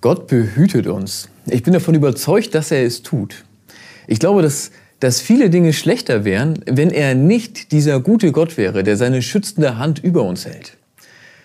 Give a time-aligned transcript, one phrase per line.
[0.00, 1.28] Gott behütet uns.
[1.46, 3.44] Ich bin davon überzeugt, dass er es tut.
[4.06, 8.84] Ich glaube, dass, dass viele Dinge schlechter wären, wenn er nicht dieser gute Gott wäre,
[8.84, 10.76] der seine schützende Hand über uns hält.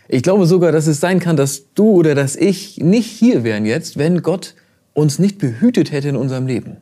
[0.08, 3.66] Ich glaube sogar, dass es sein kann, dass du oder dass ich nicht hier wären
[3.66, 4.56] jetzt, wenn Gott
[4.94, 6.78] uns nicht behütet hätte in unserem Leben.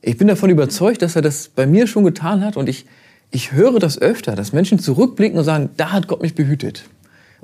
[0.00, 2.86] Ich bin davon überzeugt, dass er das bei mir schon getan hat und ich,
[3.30, 6.84] ich höre das öfter, dass Menschen zurückblicken und sagen, da hat Gott mich behütet.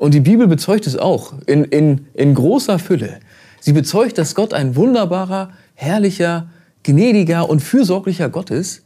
[0.01, 3.21] Und die Bibel bezeugt es auch in, in, in großer Fülle.
[3.61, 6.49] Sie bezeugt, dass Gott ein wunderbarer, herrlicher,
[6.85, 8.83] gnädiger und fürsorglicher Gott ist,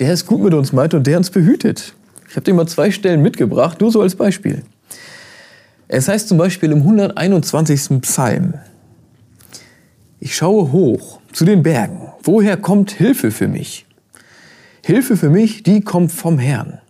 [0.00, 1.94] der es gut mit uns meint und der uns behütet.
[2.28, 4.62] Ich habe dir mal zwei Stellen mitgebracht, nur so als Beispiel.
[5.88, 8.02] Es heißt zum Beispiel im 121.
[8.02, 8.52] Psalm,
[10.18, 12.12] ich schaue hoch zu den Bergen.
[12.22, 13.86] Woher kommt Hilfe für mich?
[14.84, 16.80] Hilfe für mich, die kommt vom Herrn.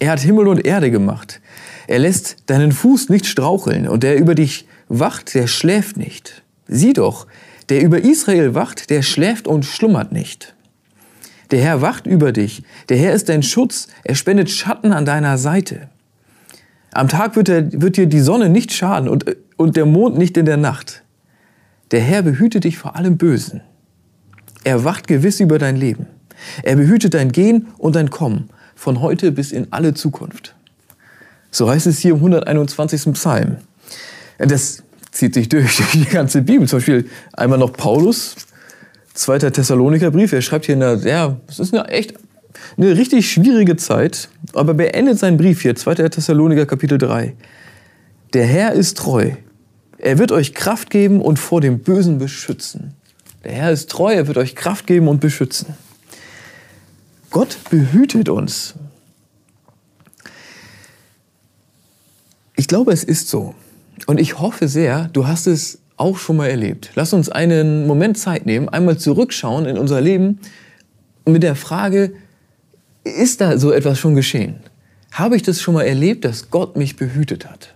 [0.00, 1.40] Er hat Himmel und Erde gemacht.
[1.86, 6.42] Er lässt deinen Fuß nicht straucheln und der über dich wacht, der schläft nicht.
[6.66, 7.26] Sieh doch,
[7.68, 10.54] der über Israel wacht, der schläft und schlummert nicht.
[11.50, 15.36] Der Herr wacht über dich, der Herr ist dein Schutz, er spendet Schatten an deiner
[15.36, 15.88] Seite.
[16.92, 19.26] Am Tag wird, er, wird dir die Sonne nicht schaden und,
[19.56, 21.02] und der Mond nicht in der Nacht.
[21.90, 23.60] Der Herr behütet dich vor allem Bösen.
[24.64, 26.06] Er wacht gewiss über dein Leben.
[26.62, 28.48] Er behütet dein Gehen und dein Kommen
[28.80, 30.54] von heute bis in alle Zukunft.
[31.50, 33.12] So heißt es hier im 121.
[33.12, 33.58] Psalm.
[34.38, 36.66] Das zieht sich durch die ganze Bibel.
[36.66, 38.36] Zum Beispiel einmal noch Paulus,
[39.12, 40.32] zweiter Thessaloniker Brief.
[40.32, 42.14] Er schreibt hier in der, ja, es ist eine echt
[42.78, 45.96] eine richtig schwierige Zeit, aber beendet seinen Brief hier, 2.
[46.08, 47.34] Thessaloniker Kapitel 3.
[48.32, 49.32] Der Herr ist treu.
[49.98, 52.94] Er wird euch Kraft geben und vor dem Bösen beschützen.
[53.44, 55.74] Der Herr ist treu, er wird euch Kraft geben und beschützen.
[57.30, 58.74] Gott behütet uns.
[62.56, 63.54] Ich glaube, es ist so.
[64.06, 66.90] Und ich hoffe sehr, du hast es auch schon mal erlebt.
[66.94, 70.40] Lass uns einen Moment Zeit nehmen, einmal zurückschauen in unser Leben
[71.24, 72.14] mit der Frage,
[73.04, 74.56] ist da so etwas schon geschehen?
[75.12, 77.74] Habe ich das schon mal erlebt, dass Gott mich behütet hat?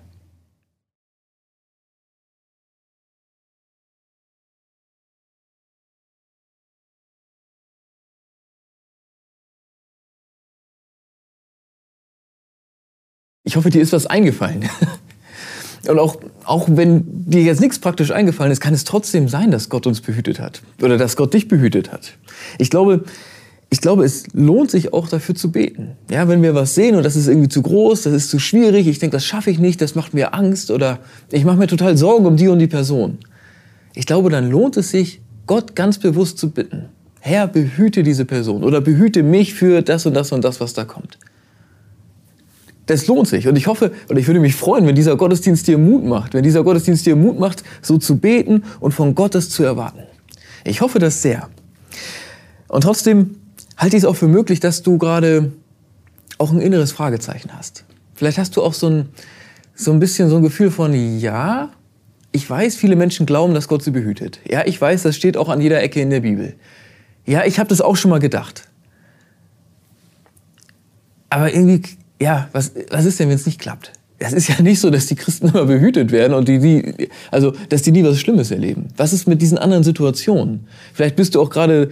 [13.44, 14.64] Ich hoffe, dir ist was eingefallen.
[15.88, 19.68] Und auch, auch wenn dir jetzt nichts praktisch eingefallen ist, kann es trotzdem sein, dass
[19.68, 20.62] Gott uns behütet hat.
[20.82, 22.14] Oder dass Gott dich behütet hat.
[22.56, 23.04] Ich glaube,
[23.68, 25.90] ich glaube, es lohnt sich auch dafür zu beten.
[26.10, 28.86] Ja, wenn wir was sehen und das ist irgendwie zu groß, das ist zu schwierig,
[28.86, 31.00] ich denke, das schaffe ich nicht, das macht mir Angst oder
[31.30, 33.18] ich mache mir total Sorgen um die und die Person.
[33.94, 36.86] Ich glaube, dann lohnt es sich, Gott ganz bewusst zu bitten.
[37.20, 40.84] Herr, behüte diese Person oder behüte mich für das und das und das, was da
[40.84, 41.18] kommt
[42.86, 43.48] das lohnt sich.
[43.48, 46.42] Und ich hoffe, und ich würde mich freuen, wenn dieser Gottesdienst dir Mut macht, wenn
[46.42, 50.00] dieser Gottesdienst dir Mut macht, so zu beten und von Gottes zu erwarten.
[50.64, 51.48] Ich hoffe das sehr.
[52.68, 53.36] Und trotzdem
[53.76, 55.52] halte ich es auch für möglich, dass du gerade
[56.38, 57.84] auch ein inneres Fragezeichen hast.
[58.14, 59.08] Vielleicht hast du auch so ein,
[59.74, 61.70] so ein bisschen so ein Gefühl von, ja,
[62.32, 64.40] ich weiß, viele Menschen glauben, dass Gott sie behütet.
[64.48, 66.54] Ja, ich weiß, das steht auch an jeder Ecke in der Bibel.
[67.26, 68.68] Ja, ich habe das auch schon mal gedacht.
[71.30, 71.82] Aber irgendwie
[72.24, 73.92] ja, was, was ist denn, wenn es nicht klappt?
[74.18, 77.52] Es ist ja nicht so, dass die Christen immer behütet werden und die, die, also,
[77.68, 78.88] dass die nie was Schlimmes erleben.
[78.96, 80.66] Was ist mit diesen anderen Situationen?
[80.94, 81.90] Vielleicht bist du auch gerade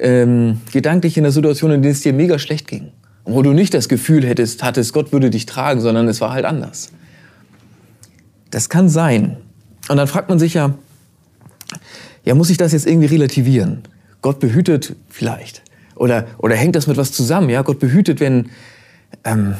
[0.00, 2.92] ähm, gedanklich in einer Situation, in der es dir mega schlecht ging.
[3.24, 6.44] Wo du nicht das Gefühl hättest, hattest, Gott würde dich tragen, sondern es war halt
[6.44, 6.92] anders.
[8.50, 9.36] Das kann sein.
[9.88, 10.74] Und dann fragt man sich ja,
[12.24, 13.82] ja, muss ich das jetzt irgendwie relativieren?
[14.20, 15.62] Gott behütet vielleicht.
[15.96, 17.48] Oder, oder hängt das mit was zusammen?
[17.48, 18.50] Ja, Gott behütet, wenn,
[19.24, 19.54] ähm,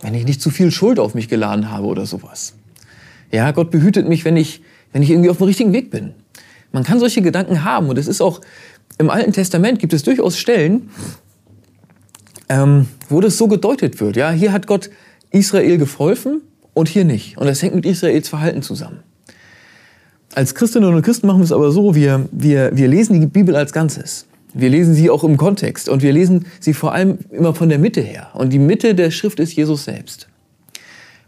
[0.00, 2.54] wenn ich nicht zu viel Schuld auf mich geladen habe oder sowas.
[3.32, 6.14] Ja, Gott behütet mich, wenn ich, wenn ich irgendwie auf dem richtigen Weg bin.
[6.72, 8.40] Man kann solche Gedanken haben und es ist auch
[8.98, 10.90] im Alten Testament gibt es durchaus Stellen,
[12.48, 14.16] ähm, wo das so gedeutet wird.
[14.16, 14.90] Ja, hier hat Gott
[15.30, 16.42] Israel geholfen
[16.72, 17.36] und hier nicht.
[17.38, 19.00] Und das hängt mit Israels Verhalten zusammen.
[20.34, 23.56] Als Christinnen und Christen machen wir es aber so, wir, wir, wir lesen die Bibel
[23.56, 24.26] als Ganzes.
[24.58, 27.78] Wir lesen sie auch im Kontext und wir lesen sie vor allem immer von der
[27.78, 28.30] Mitte her.
[28.32, 30.28] Und die Mitte der Schrift ist Jesus selbst.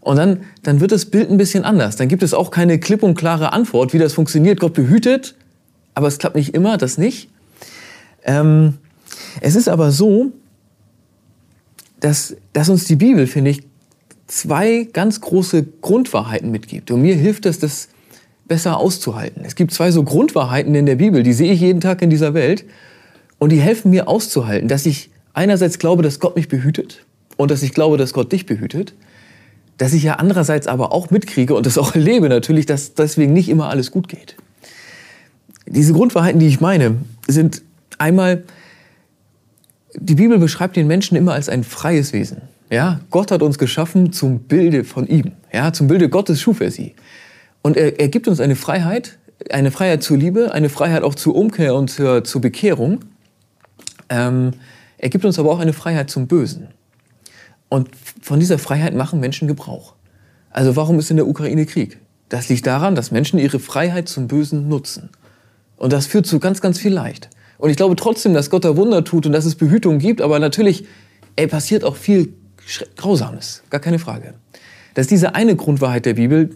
[0.00, 1.96] Und dann, dann wird das Bild ein bisschen anders.
[1.96, 4.60] Dann gibt es auch keine klipp und klare Antwort, wie das funktioniert.
[4.60, 5.34] Gott behütet,
[5.94, 7.28] aber es klappt nicht immer, das nicht.
[8.24, 8.78] Ähm,
[9.42, 10.32] es ist aber so,
[12.00, 13.62] dass, dass uns die Bibel, finde ich,
[14.26, 16.90] zwei ganz große Grundwahrheiten mitgibt.
[16.90, 17.88] Und mir hilft das, das
[18.46, 19.42] besser auszuhalten.
[19.44, 22.32] Es gibt zwei so Grundwahrheiten in der Bibel, die sehe ich jeden Tag in dieser
[22.32, 22.64] Welt.
[23.38, 27.04] Und die helfen mir auszuhalten, dass ich einerseits glaube, dass Gott mich behütet
[27.36, 28.94] und dass ich glaube, dass Gott dich behütet.
[29.78, 33.48] dass ich ja andererseits aber auch mitkriege und das auch erlebe natürlich, dass deswegen nicht
[33.48, 34.34] immer alles gut geht.
[35.66, 36.96] Diese Grundwahrheiten, die ich meine,
[37.28, 37.62] sind
[37.96, 38.42] einmal,
[39.94, 42.42] die Bibel beschreibt den Menschen immer als ein freies Wesen.
[42.70, 45.32] Ja, Gott hat uns geschaffen zum Bilde von ihm.
[45.52, 46.94] Ja, zum Bilde Gottes schuf er sie.
[47.62, 49.18] Und er, er gibt uns eine Freiheit,
[49.50, 53.00] eine Freiheit zur Liebe, eine Freiheit auch zur Umkehr und zur, zur Bekehrung.
[54.08, 54.52] Ähm,
[54.98, 56.68] er gibt uns aber auch eine Freiheit zum Bösen.
[57.68, 57.90] Und
[58.20, 59.94] von dieser Freiheit machen Menschen Gebrauch.
[60.50, 61.98] Also warum ist in der Ukraine Krieg?
[62.28, 65.10] Das liegt daran, dass Menschen ihre Freiheit zum Bösen nutzen.
[65.76, 67.30] Und das führt zu ganz, ganz viel Leid.
[67.58, 70.38] Und ich glaube trotzdem, dass Gott da Wunder tut und dass es Behütung gibt, aber
[70.38, 70.86] natürlich
[71.36, 72.34] ey, passiert auch viel
[72.96, 74.34] Grausames, gar keine Frage.
[74.94, 76.50] Das ist diese eine Grundwahrheit der Bibel.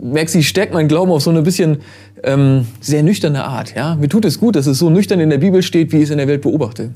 [0.00, 1.78] Merkst du, stärkt mein Glauben auf so eine bisschen
[2.22, 3.74] ähm, sehr nüchterne Art.
[3.74, 3.94] Ja?
[3.96, 6.10] Mir tut es gut, dass es so nüchtern in der Bibel steht, wie ich es
[6.10, 6.92] in der Welt beobachte.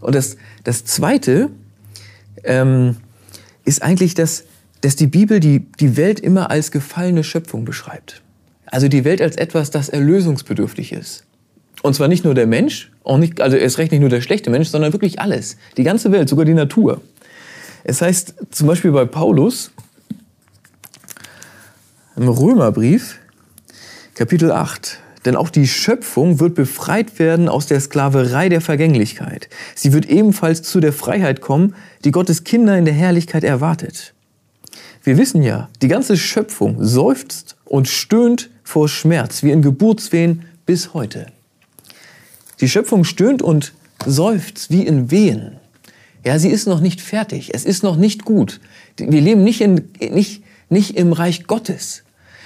[0.00, 1.50] Und das, das Zweite
[2.44, 2.96] ähm,
[3.64, 4.44] ist eigentlich, dass,
[4.80, 8.22] dass die Bibel die, die Welt immer als gefallene Schöpfung beschreibt.
[8.66, 11.24] Also die Welt als etwas, das erlösungsbedürftig ist.
[11.82, 14.50] Und zwar nicht nur der Mensch, auch nicht, also erst recht nicht nur der schlechte
[14.50, 15.56] Mensch, sondern wirklich alles.
[15.76, 17.00] Die ganze Welt, sogar die Natur.
[17.84, 19.72] Es heißt zum Beispiel bei Paulus
[22.20, 23.18] im Römerbrief,
[24.14, 29.48] Kapitel 8, denn auch die Schöpfung wird befreit werden aus der Sklaverei der Vergänglichkeit.
[29.74, 31.74] Sie wird ebenfalls zu der Freiheit kommen,
[32.04, 34.12] die Gottes Kinder in der Herrlichkeit erwartet.
[35.02, 40.92] Wir wissen ja, die ganze Schöpfung seufzt und stöhnt vor Schmerz, wie in Geburtswehen bis
[40.92, 41.24] heute.
[42.60, 43.72] Die Schöpfung stöhnt und
[44.04, 45.52] seufzt wie in Wehen.
[46.22, 47.54] Ja, sie ist noch nicht fertig.
[47.54, 48.60] Es ist noch nicht gut.
[48.98, 52.02] Wir leben nicht, in, nicht, nicht im Reich Gottes.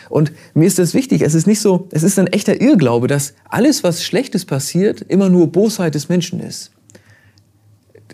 [0.09, 1.23] Und mir ist das wichtig.
[1.23, 5.29] Es ist nicht so, es ist ein echter Irrglaube, dass alles, was Schlechtes passiert, immer
[5.29, 6.71] nur Bosheit des Menschen ist.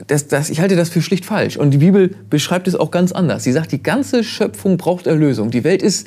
[0.06, 1.56] Das, das, ich halte das für schlicht falsch.
[1.56, 3.44] Und die Bibel beschreibt es auch ganz anders.
[3.44, 5.50] Sie sagt, die ganze Schöpfung braucht Erlösung.
[5.50, 6.06] Die Welt ist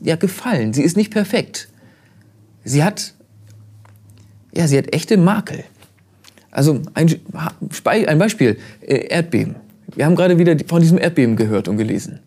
[0.00, 0.74] ja gefallen.
[0.74, 1.68] Sie ist nicht perfekt.
[2.64, 3.14] Sie hat,
[4.54, 5.64] ja, sie hat echte Makel.
[6.50, 7.12] Also ein,
[7.84, 9.56] ein Beispiel, äh, Erdbeben.
[9.94, 12.20] Wir haben gerade wieder von diesem Erdbeben gehört und gelesen.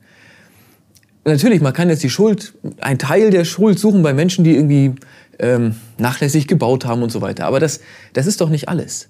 [1.28, 4.94] Natürlich, man kann jetzt die Schuld, ein Teil der Schuld suchen bei Menschen, die irgendwie
[5.40, 7.46] ähm, nachlässig gebaut haben und so weiter.
[7.46, 7.82] Aber das,
[8.14, 9.10] das ist doch nicht alles.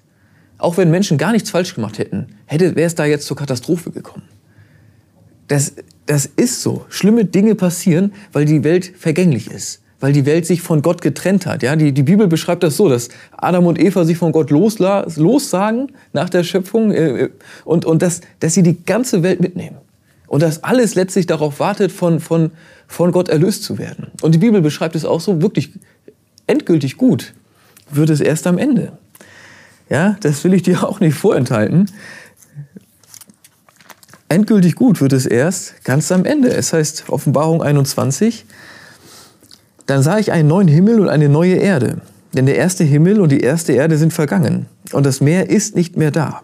[0.58, 3.92] Auch wenn Menschen gar nichts falsch gemacht hätten, hätte, wäre es da jetzt zur Katastrophe
[3.92, 4.24] gekommen.
[5.46, 5.74] Das,
[6.06, 6.86] das ist so.
[6.88, 11.44] Schlimme Dinge passieren, weil die Welt vergänglich ist weil die Welt sich von Gott getrennt
[11.44, 11.64] hat.
[11.64, 15.04] Ja, die, die Bibel beschreibt das so, dass Adam und Eva sich von Gott losla
[15.16, 17.30] lossagen nach der Schöpfung äh, äh,
[17.64, 19.78] und, und dass, dass sie die ganze Welt mitnehmen.
[20.28, 22.52] Und dass alles letztlich darauf wartet, von, von,
[22.86, 24.08] von Gott erlöst zu werden.
[24.22, 25.72] Und die Bibel beschreibt es auch so, wirklich
[26.46, 27.34] endgültig gut
[27.90, 28.92] wird es erst am Ende.
[29.88, 31.90] Ja, das will ich dir auch nicht vorenthalten.
[34.28, 36.50] Endgültig gut wird es erst ganz am Ende.
[36.50, 38.44] Es heißt Offenbarung 21,
[39.86, 42.02] dann sah ich einen neuen Himmel und eine neue Erde.
[42.34, 45.96] Denn der erste Himmel und die erste Erde sind vergangen und das Meer ist nicht
[45.96, 46.42] mehr da.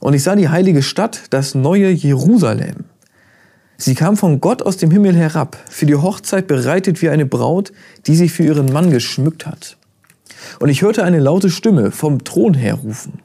[0.00, 2.84] Und ich sah die heilige Stadt, das neue Jerusalem.
[3.78, 7.72] Sie kam von Gott aus dem Himmel herab, für die Hochzeit bereitet wie eine Braut,
[8.06, 9.76] die sich für ihren Mann geschmückt hat.
[10.60, 13.20] Und ich hörte eine laute Stimme vom Thron her rufen.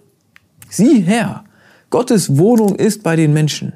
[0.69, 1.43] Sieh her,
[1.89, 3.73] Gottes Wohnung ist bei den Menschen.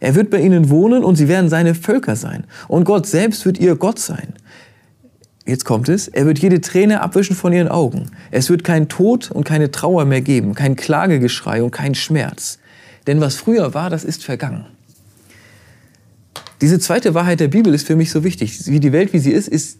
[0.00, 2.44] Er wird bei ihnen wohnen und sie werden seine Völker sein.
[2.66, 4.34] Und Gott selbst wird ihr Gott sein.
[5.44, 8.10] Jetzt kommt es, er wird jede Träne abwischen von ihren Augen.
[8.30, 12.58] Es wird kein Tod und keine Trauer mehr geben, kein Klagegeschrei und kein Schmerz.
[13.06, 14.66] Denn was früher war, das ist vergangen.
[16.60, 18.66] Diese zweite Wahrheit der Bibel ist für mich so wichtig.
[18.66, 19.78] Wie die Welt, wie sie ist, ist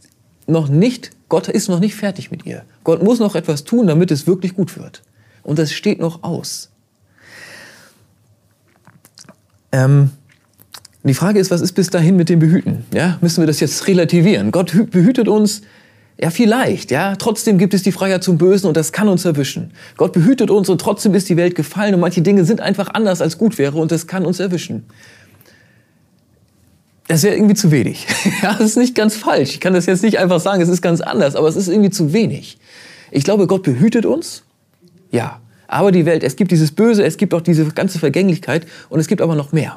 [0.48, 2.64] noch nicht, Gott ist noch nicht fertig mit ihr.
[2.82, 5.02] Gott muss noch etwas tun, damit es wirklich gut wird.
[5.44, 6.70] Und das steht noch aus.
[9.70, 10.10] Ähm,
[11.08, 12.84] die Frage ist, was ist bis dahin mit dem Behüten?
[12.94, 14.52] Ja, müssen wir das jetzt relativieren?
[14.52, 15.62] Gott behütet uns,
[16.20, 17.16] ja, vielleicht, ja.
[17.16, 19.72] Trotzdem gibt es die Freiheit zum Bösen und das kann uns erwischen.
[19.96, 23.20] Gott behütet uns und trotzdem ist die Welt gefallen und manche Dinge sind einfach anders
[23.20, 24.84] als gut wäre und das kann uns erwischen.
[27.08, 28.06] Das wäre irgendwie zu wenig.
[28.42, 29.50] ja, das ist nicht ganz falsch.
[29.50, 31.90] Ich kann das jetzt nicht einfach sagen, es ist ganz anders, aber es ist irgendwie
[31.90, 32.58] zu wenig.
[33.10, 34.44] Ich glaube, Gott behütet uns.
[35.10, 35.40] Ja.
[35.66, 39.08] Aber die Welt, es gibt dieses Böse, es gibt auch diese ganze Vergänglichkeit und es
[39.08, 39.76] gibt aber noch mehr.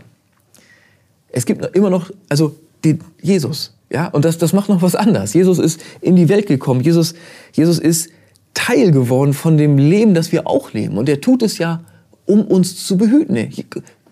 [1.36, 5.34] Es gibt immer noch, also die, Jesus, ja, und das, das macht noch was anderes.
[5.34, 6.82] Jesus ist in die Welt gekommen.
[6.82, 7.14] Jesus,
[7.52, 8.10] Jesus ist
[8.54, 10.98] Teil geworden von dem Leben, das wir auch leben.
[10.98, 11.84] Und er tut es ja,
[12.26, 13.50] um uns zu behüten.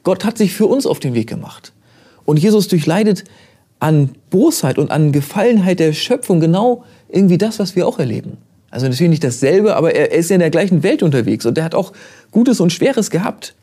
[0.03, 1.71] Gott hat sich für uns auf den Weg gemacht.
[2.25, 3.23] Und Jesus durchleidet
[3.79, 8.37] an Bosheit und an Gefallenheit der Schöpfung genau irgendwie das, was wir auch erleben.
[8.69, 11.63] Also natürlich nicht dasselbe, aber er ist ja in der gleichen Welt unterwegs und er
[11.63, 11.93] hat auch
[12.31, 13.55] Gutes und Schweres gehabt.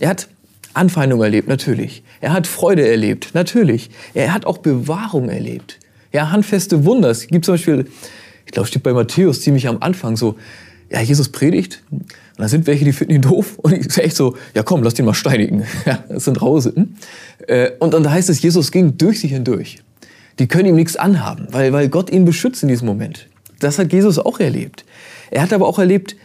[0.00, 0.28] Er hat
[0.76, 2.02] Anfeindung erlebt, natürlich.
[2.20, 3.90] Er hat Freude erlebt, natürlich.
[4.14, 5.78] Er hat auch Bewahrung erlebt.
[6.12, 7.10] Ja, handfeste Wunder.
[7.10, 7.86] Es gibt zum Beispiel,
[8.44, 10.36] ich glaube, steht bei Matthäus ziemlich am Anfang so,
[10.90, 11.82] ja, Jesus predigt.
[11.90, 12.06] Und
[12.38, 13.58] da sind welche, die finden ihn doof.
[13.62, 15.64] Und ich sage echt so, ja komm, lass den mal steinigen.
[15.84, 16.96] Ja, das sind Rausen.
[17.46, 19.78] Äh, und dann heißt es, Jesus ging durch sie hindurch.
[20.38, 23.26] Die können ihm nichts anhaben, weil, weil Gott ihn beschützt in diesem Moment.
[23.60, 24.84] Das hat Jesus auch erlebt.
[25.30, 26.16] Er hat aber auch erlebt,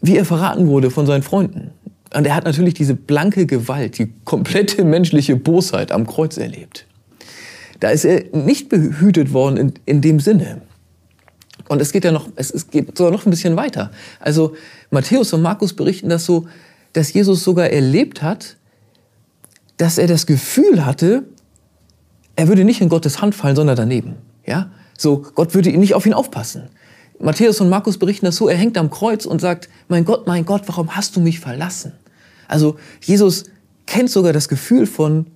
[0.00, 1.70] wie er verraten wurde von seinen Freunden.
[2.14, 6.86] Und er hat natürlich diese blanke Gewalt, die komplette menschliche Bosheit am Kreuz erlebt.
[7.80, 10.62] Da ist er nicht behütet worden in, in dem Sinne.
[11.68, 13.90] Und es geht ja noch, es, es geht sogar noch ein bisschen weiter.
[14.20, 14.54] Also
[14.90, 16.46] Matthäus und Markus berichten das so,
[16.92, 18.56] dass Jesus sogar erlebt hat,
[19.76, 21.24] dass er das Gefühl hatte,
[22.36, 24.14] er würde nicht in Gottes Hand fallen, sondern daneben.
[24.46, 24.70] Ja?
[24.96, 26.68] So, Gott würde ihn nicht auf ihn aufpassen.
[27.18, 30.44] Matthäus und Markus berichten das so, er hängt am Kreuz und sagt, mein Gott, mein
[30.44, 31.92] Gott, warum hast du mich verlassen?
[32.48, 33.44] Also Jesus
[33.86, 35.26] kennt sogar das Gefühl von,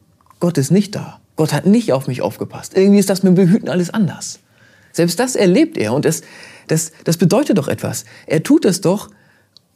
[0.40, 1.20] Gott ist nicht da.
[1.36, 2.76] Gott hat nicht auf mich aufgepasst.
[2.76, 4.40] Irgendwie ist das mit dem Behüten alles anders.
[4.92, 6.22] Selbst das erlebt er und das,
[6.66, 8.04] das, das bedeutet doch etwas.
[8.26, 9.10] Er tut es doch,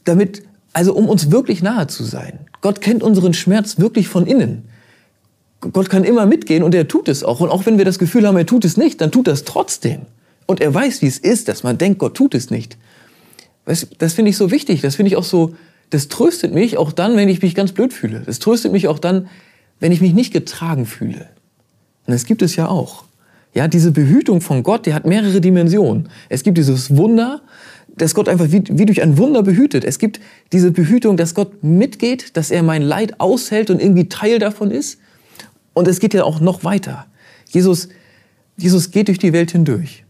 [0.04, 2.40] damit, also um uns wirklich nahe zu sein.
[2.60, 4.68] Gott kennt unseren Schmerz wirklich von innen.
[5.60, 7.38] Gott kann immer mitgehen und er tut es auch.
[7.38, 10.02] Und auch wenn wir das Gefühl haben, er tut es nicht, dann tut es trotzdem.
[10.46, 12.76] Und er weiß, wie es ist, dass man denkt, Gott tut es nicht.
[13.64, 14.80] Das finde ich so wichtig.
[14.80, 15.54] Das finde ich auch so,
[15.92, 18.22] das tröstet mich auch dann, wenn ich mich ganz blöd fühle.
[18.25, 19.28] Das tröstet mich auch dann,
[19.78, 21.28] wenn ich mich nicht getragen fühle.
[22.06, 23.04] Und das gibt es ja auch.
[23.52, 26.08] Ja, diese Behütung von Gott, die hat mehrere Dimensionen.
[26.30, 27.42] Es gibt dieses Wunder,
[27.94, 29.84] dass Gott einfach wie, wie durch ein Wunder behütet.
[29.84, 30.18] Es gibt
[30.52, 34.99] diese Behütung, dass Gott mitgeht, dass er mein Leid aushält und irgendwie Teil davon ist.
[35.75, 37.04] Und es geht ja auch noch weiter.
[37.50, 37.90] Jesus,
[38.56, 40.06] Jesus geht durch die Welt hindurch.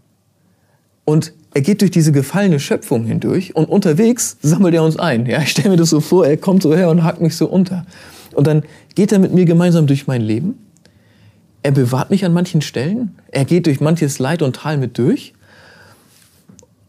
[1.05, 5.27] Und er geht durch diese gefallene Schöpfung hindurch und unterwegs sammelt er uns ein.
[5.27, 7.47] Ja, ich stelle mir das so vor, er kommt so her und hackt mich so
[7.47, 7.87] unter.
[8.35, 8.63] Und dann
[8.95, 10.59] geht er mit mir gemeinsam durch mein Leben
[11.63, 13.17] er bewahrt mich an manchen Stellen.
[13.31, 15.33] Er geht durch manches Leid und Tal mit durch.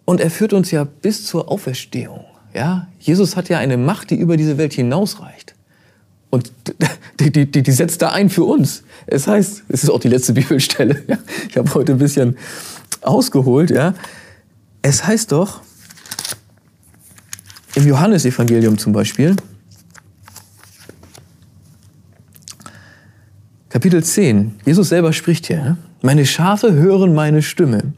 [0.05, 2.25] Und er führt uns ja bis zur Auferstehung.
[2.53, 2.87] Ja?
[2.99, 5.53] Jesus hat ja eine Macht, die über diese Welt hinausreicht.
[6.29, 6.51] Und
[7.19, 8.83] die, die, die, die setzt da ein für uns.
[9.05, 11.03] Es heißt, es ist auch die letzte Bibelstelle.
[11.07, 11.19] Ja?
[11.47, 12.37] Ich habe heute ein bisschen
[13.01, 13.69] ausgeholt.
[13.69, 13.93] Ja?
[14.85, 15.61] Es heißt doch,
[17.75, 19.35] im Johannesevangelium zum Beispiel,
[23.69, 24.59] Kapitel 10.
[24.65, 25.77] Jesus selber spricht hier.
[26.03, 27.93] Meine Schafe hören meine Stimme.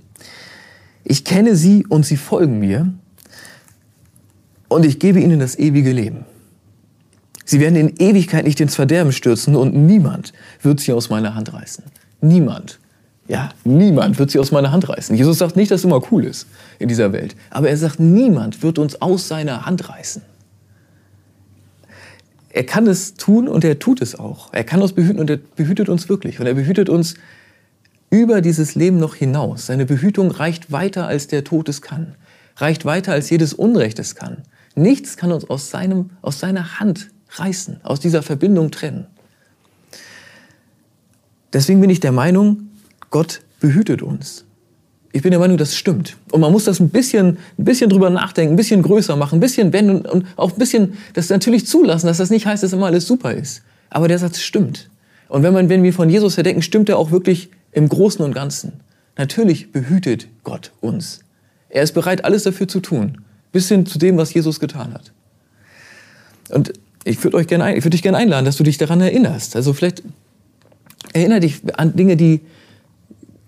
[1.03, 2.93] Ich kenne sie und sie folgen mir.
[4.69, 6.25] Und ich gebe ihnen das ewige Leben.
[7.45, 11.51] Sie werden in Ewigkeit nicht ins Verderben stürzen und niemand wird sie aus meiner Hand
[11.51, 11.83] reißen.
[12.21, 12.79] Niemand.
[13.27, 15.15] Ja, niemand wird sie aus meiner Hand reißen.
[15.15, 17.35] Jesus sagt nicht, dass es immer cool ist in dieser Welt.
[17.49, 20.21] Aber er sagt, niemand wird uns aus seiner Hand reißen.
[22.49, 24.53] Er kann es tun und er tut es auch.
[24.53, 26.39] Er kann uns behüten und er behütet uns wirklich.
[26.39, 27.15] Und er behütet uns
[28.09, 29.65] über dieses Leben noch hinaus.
[29.65, 32.15] Seine Behütung reicht weiter, als der Tod es kann.
[32.57, 34.43] Reicht weiter, als jedes Unrecht es kann.
[34.75, 39.07] Nichts kann uns aus, seinem, aus seiner Hand reißen, aus dieser Verbindung trennen.
[41.51, 42.69] Deswegen bin ich der Meinung,
[43.09, 44.45] Gott behütet uns.
[45.11, 46.17] Ich bin der Meinung, das stimmt.
[46.31, 49.39] Und man muss das ein bisschen, ein bisschen drüber nachdenken, ein bisschen größer machen, ein
[49.39, 52.87] bisschen wenden und auch ein bisschen das natürlich zulassen, dass das nicht heißt, dass immer
[52.87, 53.61] alles super ist.
[53.89, 54.89] Aber der Satz stimmt.
[55.29, 58.23] Und wenn, man, wenn wir von Jesus her denken, stimmt er auch wirklich im Großen
[58.25, 58.73] und Ganzen.
[59.17, 61.21] Natürlich behütet Gott uns.
[61.69, 63.19] Er ist bereit, alles dafür zu tun,
[63.51, 65.13] bis hin zu dem, was Jesus getan hat.
[66.49, 66.73] Und
[67.05, 69.55] ich würde würde dich gerne einladen, dass du dich daran erinnerst.
[69.55, 70.03] Also vielleicht
[71.13, 72.41] erinnere dich an Dinge, die,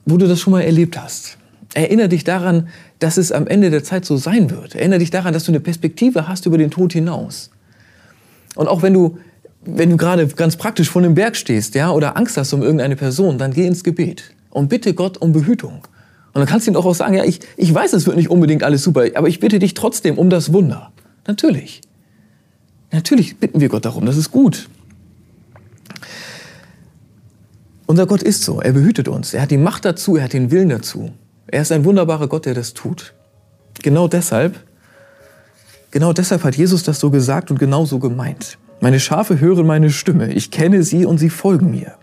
[0.08, 1.38] wo du das schon mal erlebt hast.
[1.74, 4.74] Erinnere dich daran, dass es am Ende der Zeit so sein wird.
[4.74, 7.52] Erinnere dich daran, dass du eine Perspektive hast über den Tod hinaus.
[8.56, 9.20] Und auch wenn du,
[9.64, 12.96] wenn du gerade ganz praktisch vor einem Berg stehst, ja, oder Angst hast um irgendeine
[12.96, 15.86] Person, dann geh ins Gebet und bitte Gott um Behütung.
[16.34, 18.64] Und dann kannst du ihm auch sagen, ja, ich, ich weiß, es wird nicht unbedingt
[18.64, 20.92] alles super, aber ich bitte dich trotzdem um das Wunder.
[21.28, 21.82] Natürlich.
[22.92, 24.70] Natürlich bitten wir Gott darum, das ist gut.
[27.88, 30.52] Unser Gott ist so, er behütet uns, er hat die Macht dazu, er hat den
[30.52, 31.12] Willen dazu.
[31.48, 33.14] Er ist ein wunderbarer Gott, der das tut.
[33.82, 34.60] Genau deshalb,
[35.90, 38.58] genau deshalb hat Jesus das so gesagt und genau so gemeint.
[38.82, 40.34] Meine Schafe hören meine Stimme.
[40.34, 41.94] Ich kenne sie und sie folgen mir.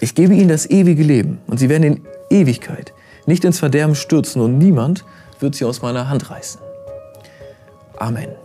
[0.00, 2.94] Ich gebe ihnen das ewige Leben und sie werden in Ewigkeit
[3.26, 5.04] nicht ins Verderben stürzen und niemand
[5.40, 6.60] wird sie aus meiner Hand reißen.
[7.96, 8.43] Amen.